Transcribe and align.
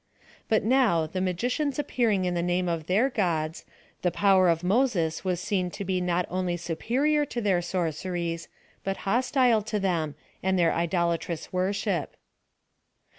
But 0.49 0.63
now, 0.63 1.05
the 1.05 1.21
Magicians 1.21 1.77
appearing 1.77 2.25
in 2.25 2.33
the 2.33 2.41
name 2.41 2.67
of 2.67 2.87
their 2.87 3.07
gods, 3.07 3.65
the 4.01 4.09
power 4.09 4.49
of 4.49 4.63
Moses 4.63 5.23
was 5.23 5.39
seen 5.39 5.69
to 5.69 5.85
be 5.85 6.01
not 6.01 6.25
only 6.27 6.57
superior 6.57 7.23
to 7.27 7.39
their 7.39 7.61
sorceries, 7.61 8.47
but 8.83 8.97
hostile 9.05 9.61
to 9.61 9.79
them 9.79 10.15
and 10.41 10.57
their 10.57 10.71
idcla 10.71 11.19
Irous 11.19 11.53
worship. 11.53 12.15